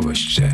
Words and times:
Середовище. 0.00 0.52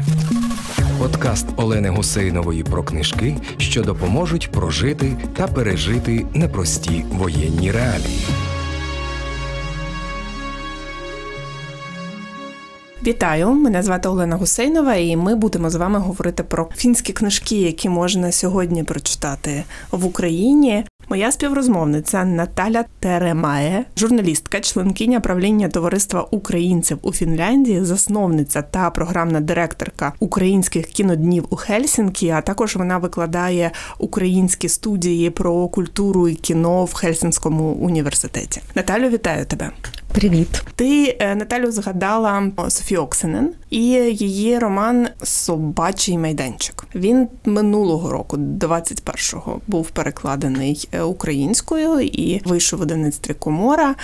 Подкаст 0.99 1.47
Олени 1.57 1.89
Гусейнової 1.89 2.63
про 2.63 2.83
книжки, 2.83 3.37
що 3.59 3.83
допоможуть 3.83 4.51
прожити 4.53 5.17
та 5.37 5.47
пережити 5.47 6.27
непрості 6.35 7.05
воєнні 7.13 7.73
реалії. 7.73 8.27
Вітаю! 13.07 13.51
Мене 13.51 13.83
звати 13.83 14.09
Олена 14.09 14.37
Гусейнова, 14.37 14.95
і 14.95 15.17
ми 15.17 15.35
будемо 15.35 15.71
з 15.71 15.75
вами 15.75 15.99
говорити 15.99 16.43
про 16.43 16.69
фінські 16.77 17.13
книжки, 17.13 17.57
які 17.57 17.89
можна 17.89 18.33
сьогодні 18.33 18.85
прочитати 18.85 19.65
в 19.91 20.07
Україні. 20.07 20.85
Моя 21.17 21.33
співрозмовниця 21.33 22.25
Наталя 22.25 22.85
Теремає, 23.01 23.85
журналістка, 23.97 24.61
членкиня 24.61 25.21
правління 25.21 25.69
товариства 25.69 26.29
українців 26.31 26.99
у 27.03 27.13
Фінляндії, 27.13 27.85
засновниця 27.85 28.63
та 28.63 28.91
програмна 28.91 29.41
директорка 29.41 30.13
українських 30.21 30.87
кіноднів 30.87 31.47
у 31.51 31.57
Хельсінкі. 31.57 32.31
А 32.31 32.41
також 32.41 32.77
вона 32.77 32.99
викладає 32.99 33.71
українські 33.99 34.69
студії 34.69 35.31
про 35.31 35.69
культуру 35.69 36.29
і 36.29 36.35
кіно 36.35 36.85
в 36.85 36.95
Хельсінському 36.95 37.65
університеті. 37.65 38.61
Наталю, 38.75 39.09
вітаю 39.09 39.47
тебе. 39.47 39.71
Привіт, 40.17 40.63
ти 40.75 41.17
е, 41.21 41.35
Наталю 41.35 41.71
згадала 41.71 42.53
Софію 42.69 43.03
Оксенен 43.03 43.53
і 43.71 43.81
її 44.13 44.59
роман 44.59 45.09
Собачий 45.23 46.19
майданчик. 46.19 46.85
Він 46.95 47.29
минулого 47.45 48.13
року, 48.13 48.37
21-го, 48.37 49.61
був 49.67 49.91
перекладений 49.91 50.89
е, 50.93 51.03
українською 51.03 52.01
і 52.01 52.43
вийшов 52.45 52.79
в 52.79 52.83
одиництві 52.83 53.35
Комора. 53.35 53.95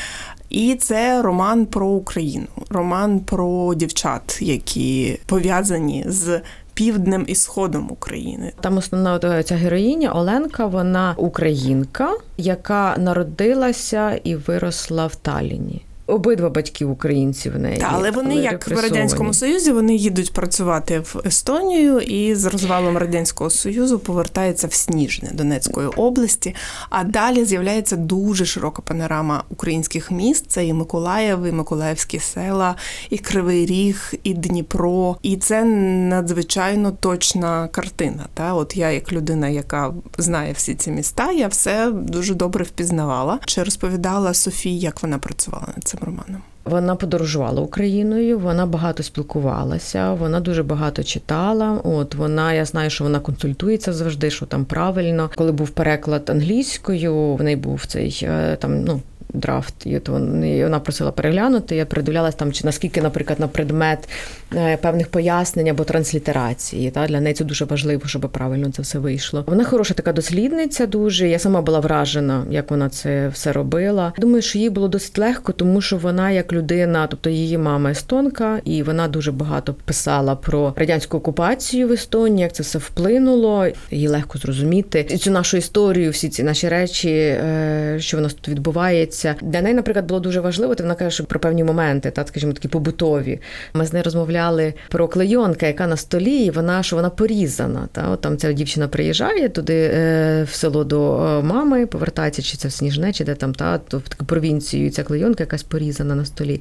І 0.48 0.74
це 0.74 1.22
роман 1.22 1.66
про 1.66 1.88
Україну, 1.88 2.46
роман 2.70 3.20
про 3.20 3.74
дівчат, 3.74 4.38
які 4.40 5.20
пов'язані 5.26 6.04
з. 6.08 6.40
Півднем 6.74 7.24
і 7.28 7.34
сходом 7.34 7.88
України 7.90 8.52
там 8.60 8.76
основна 8.76 9.42
ця 9.42 9.54
героїня 9.54 10.12
Оленка. 10.12 10.66
Вона 10.66 11.14
українка, 11.16 12.12
яка 12.36 12.96
народилася 12.98 14.20
і 14.24 14.36
виросла 14.36 15.06
в 15.06 15.14
Таліні. 15.14 15.82
Обидва 16.12 16.50
батьки 16.50 16.84
українців 16.84 17.52
в 17.52 17.58
неї. 17.58 17.76
Та, 17.76 17.90
але 17.92 18.10
вони, 18.10 18.34
як 18.34 18.68
в 18.68 18.80
радянському 18.80 19.34
союзі, 19.34 19.72
вони 19.72 19.94
їдуть 19.94 20.32
працювати 20.32 20.98
в 20.98 21.22
Естонію 21.26 21.98
і 21.98 22.34
з 22.34 22.44
розвалом 22.44 22.96
радянського 22.96 23.50
союзу 23.50 23.98
повертаються 23.98 24.66
в 24.66 24.72
Сніжне 24.72 25.30
Донецької 25.34 25.88
області. 25.88 26.54
А 26.90 27.04
далі 27.04 27.44
з'являється 27.44 27.96
дуже 27.96 28.44
широка 28.44 28.82
панорама 28.82 29.44
українських 29.48 30.10
міст. 30.10 30.44
Це 30.48 30.66
і 30.66 30.72
Миколаїв, 30.72 31.46
і 31.46 31.52
Миколаївські 31.52 32.18
села, 32.18 32.74
і 33.10 33.18
Кривий 33.18 33.66
Ріг, 33.66 34.14
і 34.22 34.34
Дніпро. 34.34 35.16
І 35.22 35.36
це 35.36 35.64
надзвичайно 35.64 36.92
точна 36.92 37.68
картина. 37.68 38.26
Та 38.34 38.54
от 38.54 38.76
я, 38.76 38.90
як 38.90 39.12
людина, 39.12 39.48
яка 39.48 39.94
знає 40.18 40.52
всі 40.52 40.74
ці 40.74 40.90
міста, 40.90 41.32
я 41.32 41.48
все 41.48 41.90
дуже 41.90 42.34
добре 42.34 42.64
впізнавала. 42.64 43.38
Чи 43.44 43.62
розповідала 43.62 44.34
Софії, 44.34 44.80
як 44.80 45.02
вона 45.02 45.18
працювала 45.18 45.68
над 45.76 45.84
цим 45.84 46.01
романом? 46.02 46.42
Вона 46.64 46.96
подорожувала 46.96 47.60
Україною, 47.60 48.38
вона 48.38 48.66
багато 48.66 49.02
спілкувалася, 49.02 50.12
вона 50.12 50.40
дуже 50.40 50.62
багато 50.62 51.02
читала. 51.04 51.80
От 51.84 52.14
вона, 52.14 52.52
я 52.52 52.64
знаю, 52.64 52.90
що 52.90 53.04
вона 53.04 53.20
консультується 53.20 53.92
завжди, 53.92 54.30
що 54.30 54.46
там 54.46 54.64
правильно. 54.64 55.30
Коли 55.34 55.52
був 55.52 55.70
переклад 55.70 56.30
англійською, 56.30 57.34
в 57.34 57.42
неї 57.42 57.56
був 57.56 57.86
цей 57.86 58.20
е, 58.22 58.56
там 58.56 58.84
ну 58.84 59.00
драфт, 59.34 59.86
і 59.86 59.98
то 59.98 60.12
вона 60.12 60.80
просила 60.80 61.12
переглянути. 61.12 61.76
Я 61.76 61.86
передивлялась 61.86 62.34
там, 62.34 62.52
чи 62.52 62.64
наскільки, 62.64 63.02
наприклад, 63.02 63.40
на 63.40 63.48
предмет 63.48 64.08
е, 64.56 64.76
певних 64.76 65.08
пояснень 65.08 65.68
або 65.68 65.84
транслітерації. 65.84 66.90
Та 66.90 67.06
для 67.06 67.20
неї 67.20 67.34
це 67.34 67.44
дуже 67.44 67.64
важливо, 67.64 68.02
щоб 68.06 68.20
правильно 68.20 68.70
це 68.70 68.82
все 68.82 68.98
вийшло. 68.98 69.44
Вона 69.46 69.64
хороша 69.64 69.94
така 69.94 70.12
дослідниця. 70.12 70.86
Дуже 70.86 71.28
я 71.28 71.38
сама 71.38 71.62
була 71.62 71.80
вражена, 71.80 72.44
як 72.50 72.70
вона 72.70 72.88
це 72.88 73.28
все 73.28 73.52
робила. 73.52 74.12
Думаю, 74.18 74.42
що 74.42 74.58
їй 74.58 74.70
було 74.70 74.88
досить 74.88 75.18
легко, 75.18 75.52
тому 75.52 75.80
що 75.80 75.96
вона 75.96 76.30
як 76.30 76.52
людина, 76.52 77.06
тобто 77.06 77.30
її 77.30 77.58
мама 77.58 77.90
естонка, 77.90 78.60
і 78.64 78.82
вона 78.82 79.08
дуже 79.08 79.32
багато 79.32 79.74
писала 79.74 80.36
про 80.36 80.72
радянську 80.76 81.16
окупацію 81.16 81.88
в 81.88 81.92
Естонії, 81.92 82.42
як 82.42 82.52
це 82.52 82.62
все 82.62 82.78
вплинуло. 82.78 83.66
Їй 83.90 84.08
легко 84.08 84.38
зрозуміти 84.38 85.06
і 85.10 85.16
цю 85.16 85.30
нашу 85.30 85.56
історію, 85.56 86.10
всі 86.10 86.28
ці 86.28 86.42
наші 86.42 86.68
речі, 86.68 87.10
е, 87.10 87.96
що 88.00 88.16
в 88.16 88.20
нас 88.20 88.34
тут 88.34 88.48
відбувається 88.48 89.21
відбувається. 89.24 89.46
Для 89.46 89.62
неї, 89.62 89.74
наприклад, 89.74 90.06
було 90.06 90.20
дуже 90.20 90.40
важливо. 90.40 90.74
Ти 90.74 90.82
вона 90.82 90.94
каже, 90.94 91.10
що 91.10 91.24
про 91.24 91.40
певні 91.40 91.64
моменти, 91.64 92.10
так 92.10 92.28
скажімо, 92.28 92.52
такі 92.52 92.68
побутові. 92.68 93.40
Ми 93.74 93.86
з 93.86 93.92
нею 93.92 94.02
розмовляли 94.02 94.74
про 94.88 95.08
клейонка, 95.08 95.66
яка 95.66 95.86
на 95.86 95.96
столі, 95.96 96.44
і 96.44 96.50
вона 96.50 96.82
що 96.82 96.96
вона 96.96 97.10
порізана. 97.10 97.88
Та 97.92 98.08
от 98.08 98.20
там 98.20 98.36
ця 98.36 98.52
дівчина 98.52 98.88
приїжджає 98.88 99.48
туди 99.48 99.90
е, 99.94 100.46
в 100.50 100.54
село 100.54 100.84
до 100.84 101.16
е, 101.16 101.42
мами, 101.42 101.86
повертається, 101.86 102.42
чи 102.42 102.56
це 102.56 102.68
в 102.68 102.72
Сніжне, 102.72 103.12
чи 103.12 103.24
де 103.24 103.34
там 103.34 103.54
та 103.54 103.78
то 103.78 103.98
в 103.98 104.08
таку 104.08 104.24
провінцію. 104.24 104.86
і 104.86 104.90
Ця 104.90 105.02
клейонка 105.02 105.42
якась 105.42 105.62
порізана 105.62 106.14
на 106.14 106.24
столі. 106.24 106.60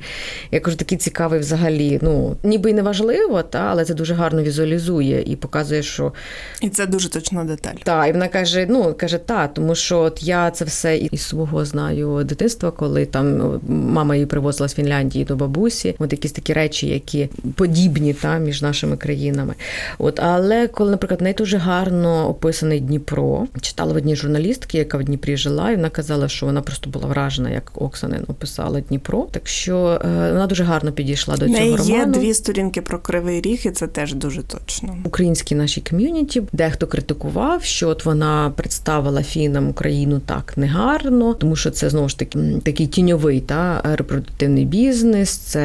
Я 0.52 0.60
кажу, 0.60 0.78
такий 0.78 0.98
цікавий 0.98 1.40
взагалі. 1.40 2.00
Ну 2.02 2.36
ніби 2.44 2.72
й 2.72 2.74
не 2.74 2.82
важливо, 2.82 3.44
та 3.44 3.60
але 3.60 3.86
це 3.86 3.94
дуже 3.94 4.14
гарно 4.14 4.44
візуалізує 4.44 5.24
і 5.26 5.36
показує, 5.36 5.84
що 5.84 6.14
і 6.62 6.70
це 6.70 6.86
дуже 6.86 7.10
точна 7.10 7.44
деталь. 7.44 7.76
Так, 7.84 8.10
і 8.10 8.12
вона 8.12 8.28
каже: 8.28 8.66
ну 8.70 8.94
каже, 8.94 9.18
та, 9.18 9.48
тому 9.48 9.76
що 9.76 10.00
от 10.00 10.24
я 10.24 10.52
це 10.52 10.66
все 10.66 10.98
із 10.98 11.22
свого 11.22 11.66
знаю 11.66 12.24
дитинства 12.24 12.50
дитинства, 12.51 12.72
коли 12.72 13.06
там 13.06 13.59
мама 13.67 14.16
її 14.16 14.25
привозила 14.25 14.67
з 14.67 14.73
Фінляндії 14.73 15.25
до 15.25 15.35
бабусі. 15.35 15.95
От 16.00 16.12
якісь 16.12 16.31
такі 16.31 16.53
речі, 16.53 16.88
які 16.88 17.29
подібні 17.56 18.13
та 18.13 18.38
між 18.38 18.62
нашими 18.62 18.97
країнами. 18.97 19.53
От 19.97 20.19
але 20.19 20.67
коли, 20.67 20.91
наприклад, 20.91 21.22
не 21.22 21.34
дуже 21.34 21.57
гарно 21.57 22.29
описаний 22.29 22.79
Дніпро, 22.79 23.47
читала 23.62 23.94
в 23.94 23.95
одній 23.95 24.16
журналістки, 24.16 24.78
яка 24.78 24.97
в 24.97 25.03
Дніпрі 25.03 25.38
жила, 25.38 25.72
і 25.72 25.75
вона 25.75 25.89
казала, 25.89 26.28
що 26.28 26.45
вона 26.45 26.62
просто 26.62 26.89
була 26.89 27.06
вражена, 27.07 27.50
як 27.50 27.72
Оксанин 27.75 28.23
описала 28.28 28.81
Дніпро. 28.81 29.28
Так 29.31 29.47
що 29.47 30.01
е, 30.06 30.31
вона 30.31 30.47
дуже 30.47 30.63
гарно 30.63 30.91
підійшла 30.91 31.38
до 31.38 31.47
цього 31.47 31.78
роману. 31.78 31.83
Є 31.83 32.06
дві 32.06 32.33
сторінки 32.33 32.81
про 32.81 33.00
кривий 33.00 33.41
ріг, 33.41 33.62
і 33.66 33.72
це 33.72 33.88
теж 33.88 34.13
дуже 34.13 34.44
точно. 34.44 34.97
Українські 35.03 35.56
наші 35.56 35.81
ком'юніті, 35.81 36.44
дехто 36.53 36.88
критикував, 36.88 37.63
що 37.63 37.89
от 37.89 38.06
вона 38.06 38.53
представила 38.56 39.23
фінам 39.23 39.69
Україну 39.69 40.22
так 40.25 40.53
негарно, 40.57 41.33
тому 41.33 41.56
що 41.56 41.72
це 41.72 41.89
знову 41.89 42.09
ж 42.09 42.19
таки 42.19 42.38
такий 42.63 42.88
тіньовий 42.88 43.40
та 43.41 43.81
репродуктивний 43.84 44.66
бізнес, 44.66 45.29
це 45.29 45.59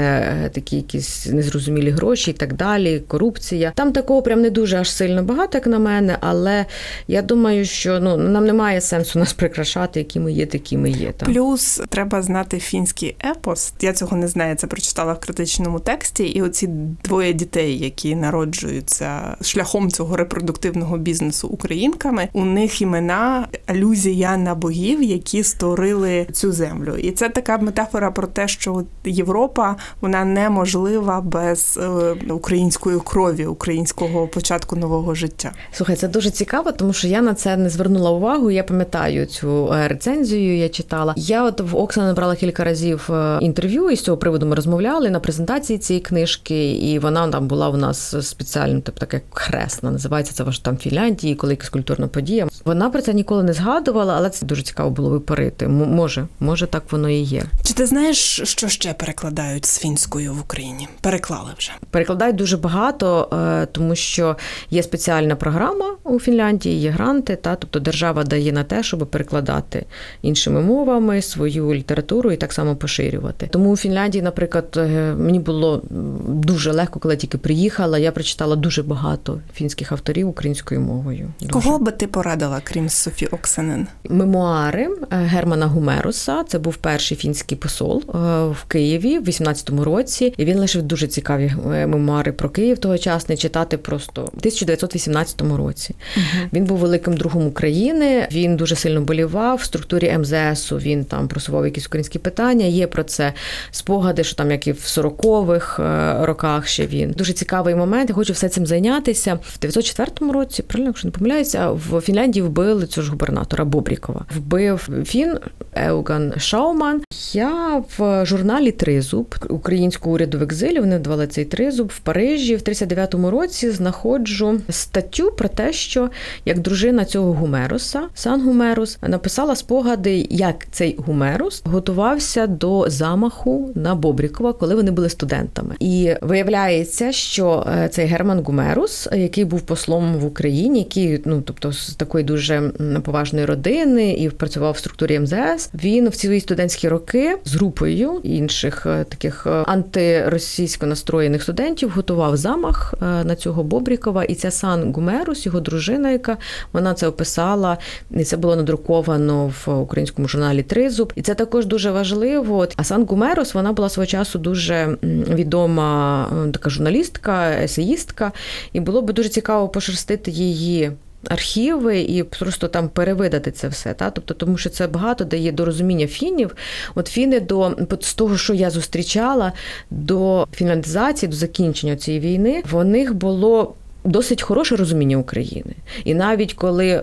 е, 0.45 0.51
такі 0.55 0.77
якісь 0.77 1.27
незрозумілі 1.27 1.91
гроші 1.91 2.31
і 2.31 2.35
так 2.35 2.55
далі. 2.55 3.03
Корупція. 3.09 3.73
Там 3.75 3.93
такого 3.93 4.23
прям 4.23 4.41
не 4.41 4.51
дуже 4.51 4.77
аж 4.77 4.91
сильно 4.91 5.23
багато, 5.23 5.59
як 5.59 5.67
на 5.67 5.79
мене, 5.79 6.19
але 6.21 6.67
я 7.09 7.23
думаю, 7.23 7.65
що 7.65 8.01
ну 8.01 8.17
нам 8.17 8.47
немає 8.47 8.81
сенсу 8.81 9.19
нас 9.19 9.33
прикрашати, 9.33 10.01
які 10.01 10.21
ми 10.21 10.33
є, 10.33 10.47
такі 10.47 10.77
ми 10.77 10.91
є. 10.91 11.13
Там. 11.13 11.33
Плюс 11.33 11.83
треба 11.89 12.23
знати 12.23 12.59
фінський 12.59 13.17
епос. 13.31 13.73
Я 13.81 13.93
цього 13.93 14.17
не 14.17 14.29
знаю. 14.29 14.57
Це 14.57 14.67
прочитала 14.67 15.13
в 15.13 15.21
критичному 15.21 15.81
тексті. 15.81 16.25
І 16.25 16.43
оці 16.43 16.69
двоє 17.05 17.33
дітей, 17.33 17.79
які 17.79 18.15
народжуються 18.15 19.37
шляхом 19.41 19.91
цього 19.91 20.17
репродуктивного 20.17 20.99
бізнесу 20.99 21.49
українками, 21.49 22.29
у 22.33 22.45
них 22.45 22.83
імена 22.83 23.49
алюзія 23.67 24.37
на 24.37 24.55
богів, 24.55 25.03
які 25.03 25.43
створили 25.43 26.27
цю 26.33 26.53
землю. 26.57 26.97
І 26.97 27.11
це 27.11 27.29
така 27.29 27.59
метафора 27.59 28.11
про 28.11 28.27
те, 28.27 28.49
що 28.49 28.85
Європа 29.05 29.77
вона 30.01 30.25
неможлива 30.25 31.21
без 31.21 31.79
е, 31.83 31.89
української 32.33 32.99
крові, 33.05 33.47
українського 33.47 34.29
початку 34.29 34.77
нового 34.77 35.15
життя. 35.15 35.53
Слухай, 35.73 35.97
це 35.97 36.09
дуже 36.09 36.31
цікаво, 36.31 36.73
тому 36.73 36.93
що 36.93 37.09
я 37.09 37.23
на 37.23 37.35
це 37.35 37.57
не 37.57 37.71
звернула 37.71 38.11
увагу. 38.11 38.51
Я 38.51 38.65
пам'ятаю 38.65 39.27
цю 39.27 39.73
е, 39.73 39.89
рецензію. 39.89 40.57
Я 40.57 40.69
читала. 40.69 41.15
Я 41.17 41.45
от 41.45 41.61
в 41.61 41.77
Оксана 41.77 42.07
набрала 42.07 42.37
кілька 42.37 42.65
разів 42.65 43.09
е, 43.11 43.39
інтерв'ю, 43.41 43.91
і 43.91 43.97
з 43.97 44.03
цього 44.03 44.17
приводу 44.17 44.47
ми 44.47 44.57
розмовляли 44.57 45.11
на 45.11 45.21
презентації 45.21 45.79
цієї 45.79 46.03
книжки, 46.03 46.73
і 46.73 46.99
вона 46.99 47.29
там 47.29 47.49
була 47.49 47.69
у 47.69 47.77
нас 47.77 48.29
спеціально, 48.29 48.81
тобто 48.85 49.01
таке 49.01 49.21
хресна, 49.31 49.91
називається 49.91 50.35
це 50.35 50.43
ваш 50.43 50.59
там 50.59 50.77
Фінляндії, 50.77 51.35
коли 51.35 51.53
якась 51.53 51.69
культурна 51.69 52.09
подія. 52.09 52.49
Вона 52.65 52.91
про 52.91 53.03
це 53.03 53.15
ніколи 53.15 53.43
не 53.43 53.53
згадувала, 53.53 54.15
але 54.17 54.31
це 54.31 54.47
дуже 54.47 54.63
цікаво 54.63 54.91
було 54.91 55.11
випарити. 55.11 55.69
Може, 55.69 56.27
може 56.47 56.67
так 56.67 56.93
воно 56.93 57.09
і 57.11 57.21
є. 57.21 57.43
Чи 57.63 57.75
ти 57.75 57.87
знаєш, 57.87 58.41
що 58.45 58.69
ще 58.69 58.93
перекладають 58.93 59.67
з 59.67 59.79
фінською 59.79 60.35
в 60.35 60.41
Україні? 60.41 60.89
Переклали 61.01 61.51
вже 61.59 61.73
перекладають 61.91 62.37
дуже 62.37 62.57
багато, 62.57 63.29
е, 63.33 63.67
тому 63.73 63.95
що 63.95 64.37
є 64.71 64.83
спеціальна 64.83 65.37
програма 65.37 65.97
у 66.05 66.21
Фінляндії, 66.21 66.81
є 66.81 66.91
гранти, 66.91 67.37
та 67.37 67.57
тобто 67.57 67.81
держава 67.81 68.25
дає 68.25 68.53
на 68.53 68.65
те, 68.65 68.83
щоб 68.83 69.07
перекладати 69.11 69.85
іншими 70.23 70.61
мовами 70.61 71.23
свою 71.23 71.75
літературу 71.75 72.33
і 72.33 72.37
так 72.37 72.53
само 72.53 72.77
поширювати. 72.77 73.49
Тому 73.53 73.71
у 73.71 73.77
Фінляндії, 73.77 74.23
наприклад, 74.23 74.65
е, 74.77 75.15
мені 75.19 75.39
було 75.39 75.83
дуже 76.29 76.73
легко, 76.73 77.01
коли 77.01 77.15
я 77.15 77.19
тільки 77.19 77.39
приїхала. 77.39 77.99
Я 77.99 78.13
прочитала 78.13 78.57
дуже 78.57 78.83
багато 78.83 79.41
фінських 79.55 79.93
авторів 79.93 80.29
українською 80.29 80.81
мовою. 80.81 81.29
Дуже. 81.41 81.53
Кого 81.53 81.79
би 81.79 81.93
ти 81.93 82.07
порадила, 82.07 82.61
крім 82.65 82.89
Софі 82.89 83.27
Оксанен? 83.27 83.87
Мемуари 84.09 84.89
е, 85.11 85.17
Германа 85.17 85.67
Гумеруса. 85.67 86.36
Це 86.45 86.59
був 86.59 86.77
перший 86.77 87.17
фінський 87.17 87.59
посол 87.59 88.03
е, 88.09 88.19
в 88.45 88.65
Києві 88.69 89.19
в 89.19 89.25
18-му 89.25 89.85
році. 89.85 90.35
І 90.37 90.45
він 90.45 90.59
лишив 90.59 90.83
дуже 90.83 91.07
цікаві 91.07 91.53
е, 91.75 91.87
мемуари 91.87 92.33
про 92.33 92.51
Київ 92.51 92.79
тогочасний 92.79 93.39
читати 93.39 93.79
просто 93.79 94.23
в 94.23 94.39
1918 94.39 95.43
році. 95.57 95.95
uh 96.17 96.21
Він 96.53 96.65
був 96.65 96.79
великим 96.79 97.17
другом 97.17 97.47
України. 97.47 98.29
Він 98.33 98.57
дуже 98.57 98.77
сильно 98.77 99.01
болівав 99.01 99.57
в 99.57 99.63
структурі 99.63 100.19
МЗСу. 100.19 100.77
Він 100.79 101.05
там 101.05 101.29
просував 101.29 101.65
якісь 101.65 101.87
українські 101.87 102.19
питання. 102.19 102.67
Є 102.67 102.87
про 102.87 103.03
це 103.03 103.33
спогади, 103.71 104.25
що 104.25 104.37
там 104.37 104.51
як 104.51 104.67
і 104.67 104.73
в 104.73 104.77
40-х 104.77 105.83
е, 105.83 106.27
роках 106.27 106.67
ще 106.67 106.87
він 106.87 107.11
дуже 107.11 107.33
цікавий 107.33 107.75
момент. 107.75 108.09
Я 108.11 108.15
хочу 108.15 108.33
все 108.33 108.49
цим 108.49 108.67
зайнятися 108.67 109.39
в 109.43 109.59
904 109.61 110.33
році. 110.33 110.63
Правильно, 110.63 110.89
якщо 110.89 111.09
не 111.09 111.13
помиляюся, 111.13 111.71
в 111.71 112.01
Фінляндії 112.01 112.43
вбили 112.43 112.87
цього 112.87 113.05
ж 113.05 113.11
губернатора 113.11 113.65
Бобрікова. 113.65 114.25
Вбив 114.37 114.89
Фін 115.05 115.39
Еуган 115.75 116.26
Шауман. 116.37 117.03
Я 117.33 117.83
в 117.99 118.27
журналі 118.27 118.73
Тризуб 118.73 119.35
українського 119.49 120.15
уряду 120.15 120.39
в 120.39 120.43
екзилі. 120.43 120.81
Вони 120.81 120.99
давали 120.99 121.27
цей 121.27 121.45
тризуб 121.45 121.93
в 121.97 121.99
Парижі 121.99 122.57
в 122.57 122.59
39-му 122.59 123.31
році. 123.31 123.71
Знаходжу 123.71 124.61
статтю 124.69 125.31
про 125.31 125.49
те, 125.49 125.73
що 125.73 126.11
як 126.45 126.59
дружина 126.59 127.05
цього 127.05 127.33
Гумеруса, 127.33 128.03
Сан 128.15 128.43
Гумерус, 128.43 128.99
написала 129.03 129.57
спогади, 129.57 130.27
як 130.31 130.67
цей 130.71 130.97
Гумерус 130.99 131.63
готувався 131.65 132.47
до 132.47 132.85
замаху 132.89 133.71
на 133.75 133.95
Бобрікова, 133.95 134.53
коли 134.53 134.75
вони 134.75 134.91
були 134.91 135.09
студентами. 135.09 135.75
І 135.81 136.13
виявляється, 136.21 137.13
що 137.13 137.67
е, 137.69 137.89
цей 137.89 138.07
Герман 138.07 138.45
Гумерус, 138.45 139.09
який 139.13 139.45
був 139.45 139.61
послом 139.61 140.15
в 140.15 140.25
Україні, 140.25 140.79
який 140.79 141.23
ну 141.25 141.43
тобто 141.47 141.73
з 141.73 141.95
такої 141.95 142.25
дуже 142.25 142.71
поважної 143.05 143.45
родини 143.45 144.15
і 144.15 144.31
працював 144.31 144.73
в 144.73 144.79
структурі 144.79 145.21
МЗС. 145.21 145.71
Він 145.75 146.09
в 146.09 146.16
цілі 146.17 146.41
студентські 146.41 146.89
роки 146.89 147.39
з 147.45 147.55
групою 147.55 148.21
інших 148.23 148.87
е, 148.87 149.05
таких 149.05 149.47
е, 149.47 149.51
антиросійсько 149.51 150.87
настроєних 150.87 151.43
студентів 151.43 151.91
готував 151.91 152.37
замах 152.37 152.95
на 153.01 153.37
цього 153.37 153.63
Бобрікова. 153.63 154.25
І 154.25 154.35
ця 154.35 154.51
сан 154.51 154.93
Гумерус, 154.93 155.47
його 155.47 155.61
дружина, 155.61 156.11
яка 156.11 156.37
вона 156.73 156.95
це 156.95 157.07
описала, 157.07 157.79
і 158.11 158.25
це 158.25 158.37
було 158.37 158.57
надруковано 158.57 159.53
в 159.67 159.81
українському 159.81 160.29
журналі 160.29 160.63
Тризуб. 160.63 161.13
І 161.17 161.23
це 161.23 161.35
також 161.35 161.67
дуже 161.67 161.91
важливо. 161.91 162.67
А 162.77 162.85
сан 162.85 163.05
Гумерус 163.05 163.55
вона 163.55 163.73
була 163.73 163.89
свого 163.89 164.07
часу 164.07 164.39
дуже 164.39 164.97
відома 165.35 166.29
така 166.53 166.71
журналістка, 166.71 167.51
есеїстка, 167.51 168.33
і 168.73 168.81
було 168.81 169.03
би 169.03 169.13
дуже 169.13 169.29
цікаво 169.29 169.69
пошерстити 169.69 170.31
її. 170.31 170.93
Архіви 171.29 172.01
і 172.01 172.23
просто 172.23 172.69
там 172.69 172.89
перевидати 172.89 173.51
це 173.51 173.69
все, 173.69 173.95
та 173.95 174.11
тобто, 174.11 174.35
тому 174.35 174.57
що 174.59 174.71
це 174.71 174.87
багато 174.87 175.25
дає 175.25 175.53
до 175.53 175.65
розуміння 175.65 176.07
фінів. 176.07 176.57
От 176.95 177.09
фіни 177.09 177.41
до 177.41 177.77
з 178.01 178.15
того, 178.15 178.37
що 178.37 178.55
я 178.55 178.71
зустрічала 178.71 179.53
до 179.91 180.47
фінляндизації, 180.53 181.31
до 181.31 181.37
закінчення 181.37 181.97
цієї 181.97 182.21
війни, 182.21 182.63
в 182.71 182.85
них 182.85 183.15
було 183.15 183.75
досить 184.07 184.43
хороше 184.43 184.77
розуміння 184.77 185.17
України. 185.17 185.73
І 186.05 186.15
навіть 186.15 186.55
коли 186.55 186.89
е, 186.89 187.03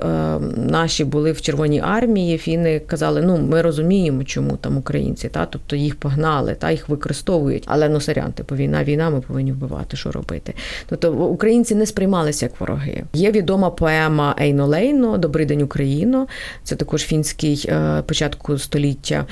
наші 0.57 1.05
були 1.05 1.31
в 1.31 1.41
Червоній 1.41 1.81
армії, 1.85 2.37
фіни 2.37 2.79
казали, 2.79 3.21
ну 3.21 3.37
ми 3.37 3.61
розуміємо, 3.61 4.23
чому 4.23 4.57
там 4.57 4.77
українці, 4.77 5.29
та 5.29 5.45
тобто 5.45 5.75
їх 5.75 5.95
погнали, 5.95 6.55
та 6.55 6.71
їх 6.71 6.89
використовують. 6.89 7.63
Але 7.67 7.89
ну 7.89 8.01
сорян, 8.01 8.31
типу 8.31 8.55
війна, 8.55 8.83
війна, 8.83 9.09
ми 9.09 9.21
повинні 9.21 9.51
вбивати, 9.51 9.97
що 9.97 10.11
робити. 10.11 10.53
Тобто 10.89 11.13
українці 11.13 11.75
не 11.75 11.85
сприймалися 11.85 12.45
як 12.45 12.59
вороги. 12.59 13.03
Є 13.13 13.31
відома 13.31 13.69
поема 13.69 14.35
Ейно 14.39 14.67
Лейно 14.67 15.17
Добрий 15.17 15.45
день 15.45 15.61
Україно. 15.61 16.27
Це 16.63 16.75
також 16.75 17.01
фінський 17.01 17.65
е, 17.69 18.03
початку 18.07 18.57
століття. 18.57 19.25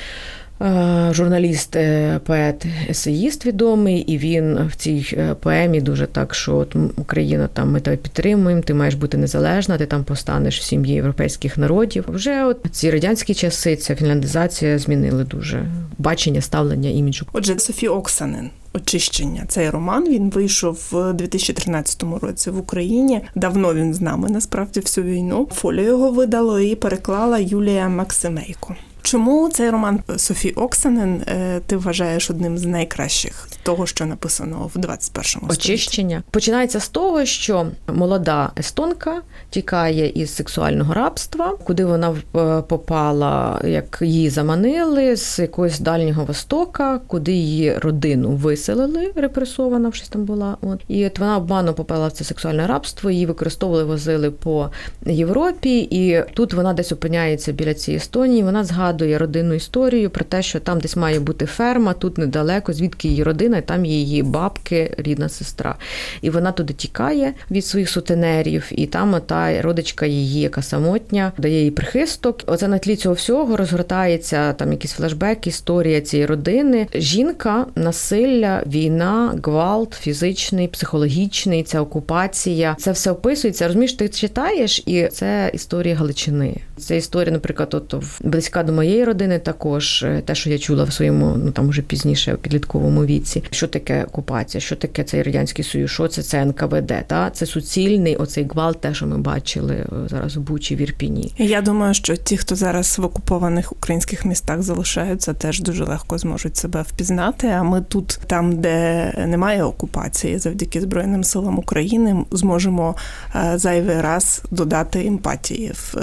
Е, 0.61 1.13
журналіст, 1.13 1.75
е, 1.75 2.19
поет, 2.25 2.65
есеїст 2.89 3.45
відомий, 3.45 3.99
і 3.99 4.17
він 4.17 4.67
в 4.67 4.75
цій 4.75 5.05
е, 5.13 5.35
поемі 5.39 5.81
дуже 5.81 6.07
так, 6.07 6.35
що 6.35 6.55
от 6.55 6.75
Україна 6.97 7.49
там 7.53 7.71
ми 7.71 7.79
тебе 7.79 7.97
підтримуємо, 7.97 8.61
ти 8.61 8.73
маєш 8.73 8.93
бути 8.93 9.17
незалежна, 9.17 9.77
ти 9.77 9.85
там 9.85 10.03
постанеш 10.03 10.59
в 10.59 10.63
сім'ї 10.63 10.93
європейських 10.93 11.57
народів. 11.57 12.05
Вже 12.07 12.45
от 12.45 12.57
ці 12.71 12.91
радянські 12.91 13.33
часи 13.33 13.75
ця 13.75 13.95
фінляндизація 13.95 14.79
змінили 14.79 15.23
дуже 15.23 15.65
бачення, 15.97 16.41
ставлення 16.41 16.89
іміджу. 16.89 17.25
Отже, 17.33 17.59
Софі 17.59 17.87
Оксанен. 17.87 18.49
Очищення 18.73 19.43
цей 19.47 19.69
роман 19.69 20.09
він 20.09 20.29
вийшов 20.29 20.87
в 20.91 21.13
2013 21.13 22.03
році 22.21 22.49
в 22.49 22.57
Україні. 22.57 23.21
Давно 23.35 23.73
він 23.73 23.93
з 23.93 24.01
нами 24.01 24.29
насправді 24.29 24.79
всю 24.79 25.07
війну. 25.07 25.47
Фолію 25.53 25.87
його 25.87 26.11
видало 26.11 26.59
і 26.59 26.75
переклала 26.75 27.39
Юлія 27.39 27.89
Максимейко. 27.89 28.75
Чому 29.01 29.49
цей 29.49 29.69
роман 29.69 29.99
Софі 30.17 30.51
Оксанен 30.51 31.23
е, 31.27 31.61
ти 31.65 31.77
вважаєш 31.77 32.29
одним 32.29 32.57
з 32.57 32.65
найкращих 32.65 33.47
того, 33.63 33.85
що 33.85 34.05
написано 34.05 34.71
в 34.73 34.79
21-му 34.79 35.47
очищення? 35.51 36.23
Починається 36.31 36.79
з 36.79 36.89
того, 36.89 37.25
що 37.25 37.67
молода 37.87 38.51
естонка 38.59 39.21
тікає 39.49 40.09
із 40.09 40.35
сексуального 40.35 40.93
рабства, 40.93 41.57
куди 41.63 41.85
вона 41.85 42.15
е, 42.35 42.61
попала, 42.61 43.61
як 43.65 43.97
її 44.01 44.29
заманили 44.29 45.15
з 45.15 45.39
якогось 45.39 45.79
дальнього 45.79 46.25
востока, 46.25 46.99
куди 47.07 47.31
її 47.31 47.77
родину 47.77 48.29
виселили, 48.29 49.11
репресована 49.15 49.89
вже 49.89 50.11
там 50.11 50.23
була. 50.25 50.57
От 50.61 50.79
і 50.87 51.05
от 51.05 51.19
вона 51.19 51.37
обманом 51.37 51.75
попала 51.75 52.07
в 52.07 52.11
це 52.11 52.23
сексуальне 52.23 52.67
рабство. 52.67 53.11
Її 53.11 53.25
використовували, 53.25 53.83
возили 53.83 54.31
по 54.31 54.69
Європі, 55.05 55.79
і 55.91 56.23
тут 56.33 56.53
вона 56.53 56.73
десь 56.73 56.91
опиняється 56.91 57.51
біля 57.51 57.73
цієї 57.73 57.97
Естонії. 57.97 58.43
Вона 58.43 58.63
згадує 58.63 58.90
згадує 58.91 59.17
родинну 59.17 59.53
історію 59.53 60.09
про 60.09 60.25
те, 60.25 60.41
що 60.41 60.59
там 60.59 60.79
десь 60.79 60.95
має 60.95 61.19
бути 61.19 61.45
ферма, 61.45 61.93
тут 61.93 62.17
недалеко, 62.17 62.73
звідки 62.73 63.07
її 63.07 63.23
родина, 63.23 63.57
і 63.57 63.61
там 63.61 63.85
її 63.85 64.23
бабки, 64.23 64.93
рідна 64.97 65.29
сестра. 65.29 65.75
І 66.21 66.29
вона 66.29 66.51
туди 66.51 66.73
тікає 66.73 67.33
від 67.51 67.65
своїх 67.65 67.89
сутенерів, 67.89 68.67
і 68.71 68.85
там 68.85 69.21
та 69.25 69.61
родичка 69.61 70.05
її, 70.05 70.41
яка 70.41 70.61
самотня, 70.61 71.31
дає 71.37 71.63
їй 71.63 71.71
прихисток. 71.71 72.39
Оце 72.45 72.67
на 72.67 72.77
тлі 72.77 72.95
цього 72.95 73.15
всього 73.15 73.57
розгортається 73.57 74.53
там 74.53 74.71
якийсь 74.71 74.93
флешбек, 74.93 75.47
історія 75.47 76.01
цієї 76.01 76.25
родини. 76.25 76.87
Жінка, 76.95 77.65
насилля, 77.75 78.63
війна, 78.65 79.39
гвалт, 79.43 79.93
фізичний, 79.93 80.67
психологічний, 80.67 81.63
ця 81.63 81.81
окупація. 81.81 82.75
Це 82.79 82.91
все 82.91 83.11
описується. 83.11 83.67
Розумієш, 83.67 83.93
ти 83.93 84.09
читаєш, 84.09 84.83
і 84.85 85.07
це 85.07 85.51
історія 85.53 85.95
Галичини. 85.95 86.55
Це 86.81 86.97
історія, 86.97 87.31
наприклад, 87.31 87.73
от 87.73 87.95
близька 88.21 88.63
до 88.63 88.73
моєї 88.73 89.03
родини 89.03 89.39
також 89.39 90.03
е, 90.03 90.21
те, 90.25 90.35
що 90.35 90.49
я 90.49 90.57
чула 90.57 90.83
в 90.83 90.93
своєму, 90.93 91.37
ну 91.37 91.51
там 91.51 91.69
уже 91.69 91.81
пізніше 91.81 92.33
у 92.33 92.37
підлітковому 92.37 93.05
віці, 93.05 93.43
що 93.51 93.67
таке 93.67 94.03
окупація, 94.03 94.61
що 94.61 94.75
таке 94.75 95.03
цей 95.03 95.23
радянський 95.23 95.65
союз, 95.65 95.91
що 95.91 96.07
це? 96.07 96.23
Це 96.23 96.45
НКВД, 96.45 96.93
та? 97.07 97.29
Це 97.29 97.45
суцільний 97.45 98.15
оцей 98.15 98.47
гвалт, 98.51 98.81
те, 98.81 98.93
що 98.93 99.07
ми 99.07 99.17
бачили 99.17 99.75
е, 99.75 99.87
зараз 100.07 100.37
в 100.37 100.39
Бучі, 100.39 100.75
в 100.75 100.81
Ірпіні. 100.81 101.33
Я 101.37 101.61
думаю, 101.61 101.93
що 101.93 102.15
ті, 102.15 102.37
хто 102.37 102.55
зараз 102.55 102.99
в 102.99 103.05
окупованих 103.05 103.71
українських 103.71 104.25
містах 104.25 104.61
залишаються, 104.61 105.33
теж 105.33 105.61
дуже 105.61 105.83
легко 105.83 106.17
зможуть 106.17 106.57
себе 106.57 106.81
впізнати. 106.81 107.47
А 107.47 107.63
ми 107.63 107.81
тут, 107.81 108.19
там, 108.27 108.61
де 108.61 109.07
немає 109.27 109.63
окупації, 109.63 110.37
завдяки 110.37 110.81
Збройним 110.81 111.23
силам 111.23 111.59
України, 111.59 112.25
зможемо 112.31 112.95
е, 113.35 113.57
зайвий 113.57 114.01
раз 114.01 114.41
додати 114.51 115.07
емпатії 115.07 115.71
в 115.73 115.95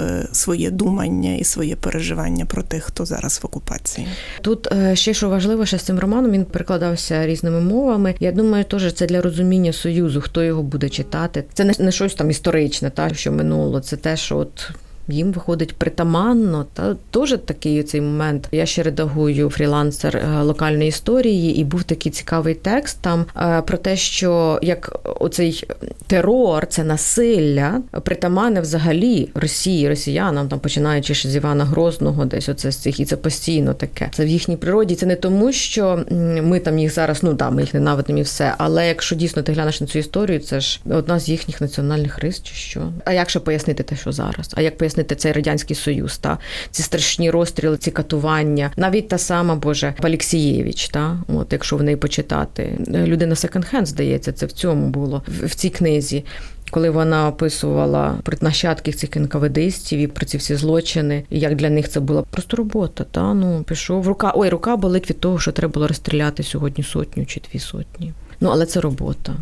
думання 0.71 1.35
і 1.35 1.43
своє 1.43 1.75
переживання 1.75 2.45
про 2.45 2.63
тих, 2.63 2.83
хто 2.83 3.05
зараз 3.05 3.39
в 3.43 3.45
окупації. 3.45 4.07
Тут 4.41 4.67
е, 4.71 4.95
ще 4.95 5.13
що 5.13 5.29
важливо, 5.29 5.65
що 5.65 5.77
з 5.77 5.81
цим 5.81 5.99
романом 5.99 6.31
він 6.31 6.45
перекладався 6.45 7.27
різними 7.27 7.61
мовами. 7.61 8.15
Я 8.19 8.31
думаю, 8.31 8.63
теж 8.63 8.93
це 8.93 9.05
для 9.05 9.21
розуміння 9.21 9.73
союзу, 9.73 10.21
хто 10.21 10.43
його 10.43 10.63
буде 10.63 10.89
читати. 10.89 11.43
Це 11.53 11.73
не 11.79 11.91
щось 11.91 12.15
там 12.15 12.29
історичне, 12.29 12.89
та 12.89 13.13
що 13.13 13.31
минуло. 13.31 13.79
Це 13.79 13.97
те, 13.97 14.17
що 14.17 14.37
от 14.37 14.71
їм 15.11 15.31
виходить 15.31 15.75
притаманно. 15.75 16.65
Та 16.73 16.95
теж 17.11 17.37
такий 17.45 17.83
цей 17.83 18.01
момент. 18.01 18.47
Я 18.51 18.65
ще 18.65 18.83
редагую 18.83 19.49
фрілансер 19.49 20.17
е, 20.17 20.41
локальної 20.41 20.89
історії, 20.89 21.55
і 21.55 21.63
був 21.63 21.83
такий 21.83 22.11
цікавий 22.11 22.55
текст 22.55 22.97
там 23.01 23.25
е, 23.37 23.61
про 23.61 23.77
те, 23.77 23.95
що 23.95 24.59
як 24.61 24.99
оцей 25.19 25.63
терор, 26.07 26.67
це 26.67 26.83
насилля 26.83 27.81
притаманне 28.03 28.61
взагалі 28.61 29.29
Росії, 29.35 29.89
росіянам, 29.89 30.47
там 30.47 30.59
починаючи 30.59 31.13
ще 31.13 31.29
з 31.29 31.35
Івана 31.35 31.65
Грозного, 31.65 32.25
десь 32.25 32.49
оце 32.49 32.71
з 32.71 32.77
цих, 32.77 32.99
і 32.99 33.05
це 33.05 33.17
постійно 33.17 33.73
таке. 33.73 34.09
Це 34.13 34.25
в 34.25 34.27
їхній 34.27 34.57
природі. 34.57 34.95
Це 34.95 35.05
не 35.05 35.15
тому, 35.15 35.51
що 35.51 36.05
ми 36.43 36.59
там 36.59 36.79
їх 36.79 36.93
зараз, 36.93 37.23
ну 37.23 37.33
да, 37.33 37.49
ми 37.49 37.61
їх 37.61 37.73
ненавидимо 37.73 38.19
і 38.19 38.21
все. 38.21 38.53
Але 38.57 38.87
якщо 38.87 39.15
дійсно 39.15 39.41
ти 39.41 39.51
глянеш 39.51 39.81
на 39.81 39.87
цю 39.87 39.99
історію, 39.99 40.39
це 40.39 40.59
ж 40.59 40.79
одна 40.89 41.19
з 41.19 41.29
їхніх 41.29 41.61
національних 41.61 42.19
рис, 42.19 42.43
чи 42.43 42.55
що. 42.55 42.81
А 43.05 43.13
як 43.13 43.29
ще 43.29 43.39
пояснити 43.39 43.83
те, 43.83 43.95
що 43.95 44.11
зараз? 44.11 44.51
А 44.55 44.61
як 44.61 44.77
пояснити? 44.77 44.98
Пояснити 44.99 45.15
цей 45.15 45.31
радянський 45.31 45.75
союз, 45.75 46.17
та 46.17 46.37
ці 46.71 46.83
страшні 46.83 47.31
розстріли, 47.31 47.77
ці 47.77 47.91
катування, 47.91 48.71
навіть 48.77 49.07
та 49.07 49.17
сама 49.17 49.55
Боже 49.55 49.93
Паліксієвич, 50.01 50.89
та 50.89 51.17
от 51.27 51.53
якщо 51.53 51.77
в 51.77 51.83
неї 51.83 51.97
почитати, 51.97 52.77
людина 52.87 53.35
секонд-хенд, 53.35 53.85
здається, 53.85 54.31
це 54.31 54.45
в 54.45 54.51
цьому 54.51 54.89
було 54.89 55.23
в 55.27 55.55
цій 55.55 55.69
книзі. 55.69 56.25
коли 56.71 56.89
вона 56.89 57.27
описувала 57.27 58.19
нащадків 58.41 58.95
цих 58.95 59.15
НКВДистів 59.15 59.99
і 59.99 60.07
про 60.07 60.25
ці 60.25 60.37
всі 60.37 60.55
злочини, 60.55 61.23
і 61.29 61.39
як 61.39 61.55
для 61.55 61.69
них 61.69 61.89
це 61.89 61.99
була 61.99 62.21
просто 62.21 62.57
робота. 62.57 63.03
Та 63.11 63.33
ну 63.33 63.63
пішов 63.63 64.07
рука. 64.07 64.31
Ой, 64.35 64.49
рука 64.49 64.77
болить 64.77 65.09
від 65.09 65.19
того, 65.19 65.39
що 65.39 65.51
треба 65.51 65.73
було 65.73 65.87
розстріляти 65.87 66.43
сьогодні 66.43 66.83
сотню 66.83 67.25
чи 67.25 67.41
дві 67.51 67.59
сотні. 67.59 68.13
Ну 68.41 68.49
але 68.49 68.65
це 68.65 68.81
робота. 68.81 69.35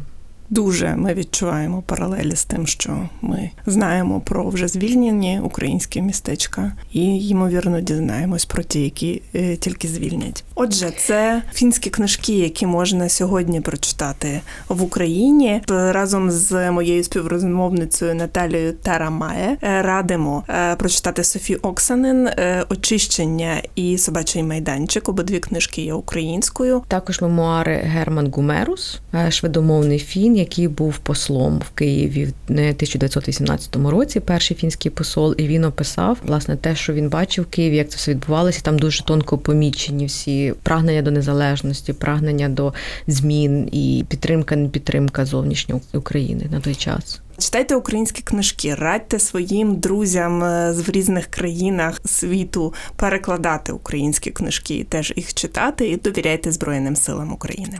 Дуже 0.49 0.95
ми 0.95 1.13
відчуваємо 1.13 1.81
паралелі 1.81 2.35
з 2.35 2.45
тим, 2.45 2.67
що 2.67 3.09
ми 3.21 3.49
знаємо 3.65 4.21
про 4.21 4.49
вже 4.49 4.67
звільнені 4.67 5.39
українські 5.43 6.01
містечка, 6.01 6.71
і 6.93 7.27
ймовірно 7.27 7.81
дізнаємось 7.81 8.45
про 8.45 8.63
ті, 8.63 8.81
які 8.81 9.21
е, 9.35 9.55
тільки 9.55 9.87
звільнять. 9.87 10.43
Отже, 10.55 10.91
це 10.97 11.41
фінські 11.53 11.89
книжки, 11.89 12.33
які 12.33 12.65
можна 12.65 13.09
сьогодні 13.09 13.61
прочитати 13.61 14.41
в 14.69 14.83
Україні 14.83 15.61
разом 15.67 16.31
з 16.31 16.71
моєю 16.71 17.03
співрозмовницею 17.03 18.15
Наталією 18.15 18.73
Тарамає. 18.73 19.57
Е, 19.63 19.81
радимо 19.81 20.43
е, 20.49 20.75
прочитати 20.75 21.23
Софі 21.23 21.55
Оксанин 21.55 22.29
очищення 22.69 23.61
і 23.75 23.97
собачий 23.97 24.43
майданчик. 24.43 25.09
Обидві 25.09 25.39
книжки 25.39 25.81
є 25.81 25.93
українською. 25.93 26.83
Також 26.87 27.21
мемуари 27.21 27.75
Герман 27.75 28.31
Гумерус, 28.31 28.99
шведомовний 29.29 29.99
фін 29.99 30.36
який 30.37 30.67
був 30.67 30.97
послом 30.97 31.59
в 31.59 31.69
Києві 31.69 32.25
в 32.25 32.33
1918 32.49 33.75
році, 33.75 34.19
перший 34.19 34.57
фінський 34.57 34.91
посол, 34.91 35.35
і 35.37 35.47
він 35.47 35.63
описав 35.63 36.17
власне 36.23 36.55
те, 36.55 36.75
що 36.75 36.93
він 36.93 37.09
бачив 37.09 37.43
в 37.43 37.47
Києві, 37.47 37.75
як 37.75 37.89
це 37.89 37.97
все 37.97 38.11
відбувалося. 38.11 38.61
Там 38.61 38.79
дуже 38.79 39.03
тонко 39.03 39.37
помічені 39.37 40.05
всі 40.05 40.53
прагнення 40.63 41.01
до 41.01 41.11
незалежності, 41.11 41.93
прагнення 41.93 42.49
до 42.49 42.73
змін 43.07 43.69
і 43.71 44.05
підтримка, 44.07 44.55
не 44.55 44.69
підтримка 44.69 45.25
зовнішньої 45.25 45.81
України 45.93 46.47
на 46.51 46.59
той 46.59 46.75
час. 46.75 47.21
Читайте 47.39 47.75
українські 47.75 48.21
книжки, 48.21 48.75
радьте 48.75 49.19
своїм 49.19 49.75
друзям 49.75 50.43
е, 50.43 50.73
з 50.73 50.89
різних 50.89 51.25
країнах 51.25 52.01
світу 52.05 52.73
перекладати 52.95 53.71
українські 53.71 54.31
книжки, 54.31 54.85
теж 54.89 55.13
їх 55.15 55.33
читати 55.33 55.89
і 55.89 55.97
довіряйте 55.97 56.51
Збройним 56.51 56.95
силам 56.95 57.33
України. 57.33 57.79